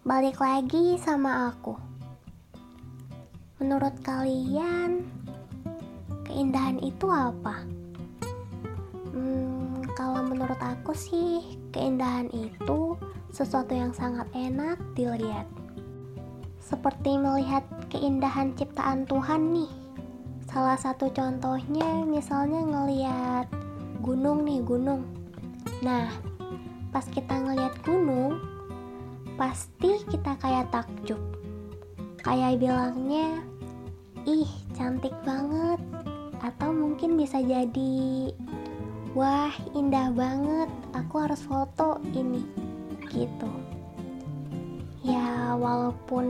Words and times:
Balik 0.00 0.40
lagi 0.40 0.96
sama 0.96 1.52
aku. 1.52 1.76
Menurut 3.60 3.92
kalian, 4.00 5.04
keindahan 6.24 6.80
itu 6.80 7.04
apa? 7.12 7.68
Hmm, 9.12 9.84
kalau 9.92 10.24
menurut 10.24 10.56
aku 10.56 10.96
sih, 10.96 11.44
keindahan 11.68 12.32
itu 12.32 12.96
sesuatu 13.28 13.76
yang 13.76 13.92
sangat 13.92 14.24
enak 14.32 14.80
dilihat. 14.96 15.44
Seperti 16.64 17.20
melihat 17.20 17.68
keindahan 17.92 18.56
ciptaan 18.56 19.04
Tuhan 19.04 19.52
nih. 19.52 19.68
Salah 20.48 20.80
satu 20.80 21.12
contohnya 21.12 22.08
misalnya 22.08 22.64
ngeliat 22.64 23.52
gunung 24.00 24.48
nih, 24.48 24.64
gunung. 24.64 25.04
Nah, 25.84 26.08
pas 26.88 27.04
kita 27.04 27.36
ngeliat 27.36 27.76
gunung, 27.84 28.59
pasti 29.40 30.04
kita 30.12 30.36
kayak 30.36 30.68
takjub. 30.68 31.16
Kayak 32.20 32.60
bilangnya 32.60 33.40
ih 34.28 34.52
cantik 34.76 35.16
banget. 35.24 35.80
Atau 36.44 36.76
mungkin 36.76 37.16
bisa 37.16 37.40
jadi 37.40 38.28
wah 39.16 39.48
indah 39.72 40.12
banget 40.12 40.68
aku 40.92 41.24
harus 41.24 41.40
foto 41.40 41.96
ini. 42.12 42.44
Gitu. 43.08 43.48
Ya 45.00 45.56
walaupun 45.56 46.28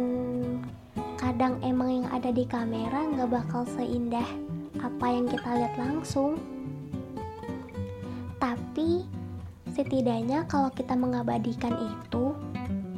kadang 1.18 1.59
emang 1.66 1.90
yang 1.90 2.09
ada 2.15 2.30
di 2.30 2.46
kamera 2.46 3.10
nggak 3.10 3.42
bakal 3.42 3.66
seindah 3.74 4.27
apa 4.79 5.06
yang 5.10 5.27
kita 5.27 5.51
lihat 5.59 5.74
langsung. 5.74 6.38
Tapi 8.38 9.02
setidaknya 9.74 10.46
kalau 10.46 10.70
kita 10.70 10.95
mengabadikan 10.95 11.74
itu 11.74 12.38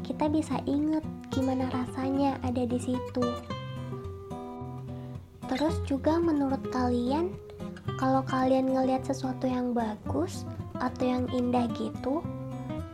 kita 0.02 0.27
bisa 0.29 0.59
inget 0.66 1.02
gimana 1.30 1.70
rasanya 1.70 2.37
ada 2.42 2.66
di 2.66 2.79
situ. 2.79 3.27
Terus 5.47 5.77
juga 5.86 6.19
menurut 6.19 6.61
kalian, 6.75 7.31
kalau 7.98 8.23
kalian 8.27 8.73
ngelihat 8.73 9.06
sesuatu 9.06 9.47
yang 9.47 9.75
bagus 9.75 10.42
atau 10.78 11.05
yang 11.06 11.25
indah 11.30 11.70
gitu, 11.78 12.23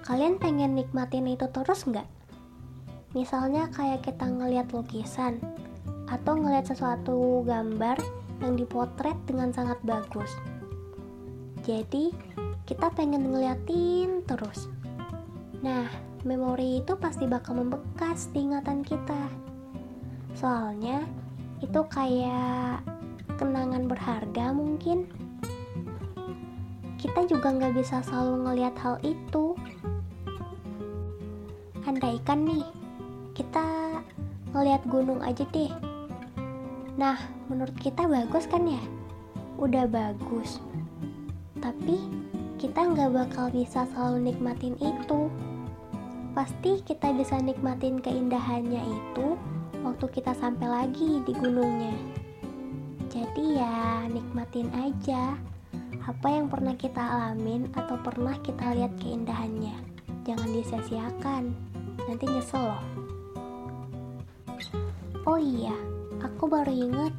kalian 0.04 0.36
pengen 0.36 0.76
nikmatin 0.76 1.28
itu 1.28 1.48
terus 1.52 1.84
nggak? 1.88 2.06
Misalnya 3.16 3.72
kayak 3.72 4.04
kita 4.04 4.28
ngelihat 4.28 4.68
lukisan 4.74 5.40
atau 6.08 6.36
ngelihat 6.36 6.68
sesuatu 6.68 7.44
gambar 7.44 7.96
yang 8.44 8.54
dipotret 8.56 9.16
dengan 9.24 9.52
sangat 9.52 9.80
bagus. 9.84 10.30
Jadi, 11.64 12.12
kita 12.64 12.92
pengen 12.92 13.28
ngeliatin 13.28 14.24
terus. 14.24 14.68
Nah, 15.60 16.07
memori 16.22 16.82
itu 16.82 16.94
pasti 16.98 17.26
bakal 17.26 17.60
membekas 17.62 18.30
di 18.34 18.46
ingatan 18.46 18.82
kita. 18.82 19.28
Soalnya, 20.34 21.02
itu 21.58 21.80
kayak 21.90 22.82
kenangan 23.38 23.90
berharga 23.90 24.54
mungkin. 24.54 25.06
Kita 26.98 27.26
juga 27.30 27.54
nggak 27.54 27.74
bisa 27.78 28.02
selalu 28.02 28.34
ngelihat 28.46 28.74
hal 28.82 28.96
itu. 29.06 29.54
Andaikan 31.86 32.46
nih, 32.46 32.66
kita 33.34 34.02
ngelihat 34.50 34.82
gunung 34.90 35.22
aja 35.22 35.46
deh. 35.54 35.70
Nah, 36.98 37.14
menurut 37.46 37.74
kita 37.78 38.10
bagus 38.10 38.50
kan 38.50 38.66
ya? 38.66 38.82
Udah 39.58 39.86
bagus. 39.86 40.58
Tapi 41.62 41.98
kita 42.58 42.90
nggak 42.90 43.14
bakal 43.14 43.46
bisa 43.54 43.86
selalu 43.94 44.34
nikmatin 44.34 44.74
itu 44.82 45.30
pasti 46.38 46.78
kita 46.86 47.10
bisa 47.18 47.34
nikmatin 47.42 47.98
keindahannya 47.98 48.78
itu 48.78 49.34
waktu 49.82 50.06
kita 50.06 50.30
sampai 50.38 50.70
lagi 50.70 51.18
di 51.26 51.34
gunungnya. 51.34 51.98
Jadi 53.10 53.58
ya, 53.58 54.06
nikmatin 54.06 54.70
aja 54.70 55.34
apa 56.06 56.28
yang 56.30 56.46
pernah 56.46 56.78
kita 56.78 57.02
alamin 57.02 57.66
atau 57.74 57.98
pernah 57.98 58.38
kita 58.38 58.70
lihat 58.70 58.94
keindahannya. 59.02 59.82
Jangan 60.22 60.54
disia-siakan, 60.54 61.58
nanti 62.06 62.24
nyesel 62.30 62.70
loh. 62.70 62.82
Oh 65.26 65.42
iya, 65.42 65.74
aku 66.22 66.46
baru 66.46 66.70
inget 66.70 67.14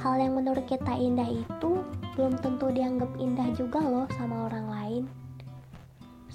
hal 0.00 0.16
yang 0.16 0.32
menurut 0.32 0.64
kita 0.64 0.96
indah 0.96 1.28
itu 1.28 1.84
belum 2.16 2.40
tentu 2.40 2.72
dianggap 2.72 3.12
indah 3.20 3.52
juga 3.52 3.84
loh 3.84 4.08
sama 4.16 4.48
orang 4.48 4.66
lain. 4.72 5.04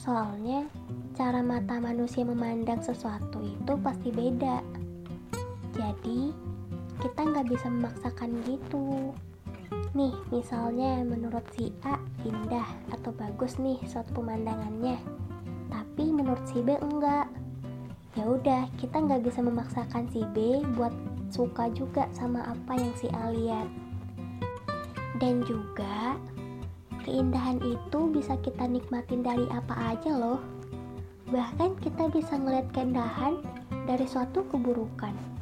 Soalnya, 0.03 0.67
cara 1.15 1.39
mata 1.39 1.79
manusia 1.79 2.27
memandang 2.27 2.83
sesuatu 2.83 3.39
itu 3.39 3.73
pasti 3.79 4.11
beda. 4.11 4.59
Jadi, 5.71 6.35
kita 6.99 7.23
nggak 7.23 7.47
bisa 7.47 7.71
memaksakan 7.71 8.35
gitu. 8.43 9.15
Nih, 9.95 10.11
misalnya 10.27 11.07
menurut 11.07 11.47
si 11.55 11.71
A 11.87 11.95
indah 12.27 12.67
atau 12.91 13.15
bagus 13.15 13.55
nih 13.55 13.79
suatu 13.87 14.19
pemandangannya, 14.19 14.99
tapi 15.71 16.11
menurut 16.11 16.43
si 16.51 16.59
B 16.59 16.75
enggak. 16.83 17.31
Ya 18.19 18.27
udah, 18.27 18.67
kita 18.83 18.99
nggak 18.99 19.23
bisa 19.23 19.39
memaksakan 19.39 20.11
si 20.11 20.27
B 20.35 20.67
buat 20.75 20.91
suka 21.31 21.71
juga 21.71 22.11
sama 22.11 22.43
apa 22.43 22.75
yang 22.75 22.91
si 22.99 23.07
A 23.07 23.31
lihat. 23.31 23.71
Dan 25.15 25.47
juga 25.47 26.19
Keindahan 27.03 27.59
itu 27.59 27.99
bisa 28.15 28.39
kita 28.39 28.63
nikmatin 28.63 29.27
dari 29.27 29.43
apa 29.51 29.95
aja 29.95 30.15
loh. 30.15 30.39
Bahkan 31.27 31.83
kita 31.83 32.07
bisa 32.07 32.39
ngeliat 32.39 32.71
keindahan 32.71 33.43
dari 33.83 34.07
suatu 34.07 34.47
keburukan. 34.47 35.32